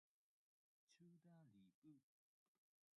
[0.97, 1.99] 去大理不